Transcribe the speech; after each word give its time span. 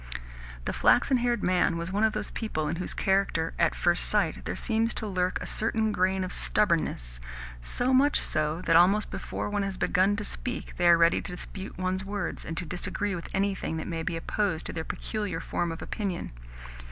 The 0.65 0.73
flaxen 0.73 1.17
haired 1.17 1.43
man 1.43 1.77
was 1.77 1.91
one 1.91 2.03
of 2.03 2.13
those 2.13 2.31
people 2.31 2.67
in 2.67 2.77
whose 2.77 2.95
character, 2.95 3.53
at 3.59 3.75
first 3.75 4.09
sight, 4.09 4.45
there 4.45 4.55
seems 4.55 4.95
to 4.95 5.05
lurk 5.05 5.37
a 5.39 5.45
certain 5.45 5.91
grain 5.91 6.23
of 6.23 6.33
stubbornness 6.33 7.19
so 7.61 7.93
much 7.93 8.19
so 8.19 8.63
that, 8.63 8.75
almost 8.75 9.11
before 9.11 9.47
one 9.47 9.61
has 9.61 9.77
begun 9.77 10.15
to 10.15 10.23
speak, 10.23 10.73
they 10.77 10.87
are 10.87 10.97
ready 10.97 11.21
to 11.21 11.31
dispute 11.33 11.77
one's 11.77 12.03
words, 12.03 12.45
and 12.45 12.57
to 12.57 12.65
disagree 12.65 13.13
with 13.13 13.29
anything 13.31 13.77
that 13.77 13.85
may 13.85 14.01
be 14.01 14.17
opposed 14.17 14.65
to 14.65 14.73
their 14.73 14.83
peculiar 14.83 15.39
form 15.39 15.71
of 15.71 15.83
opinion. 15.83 16.31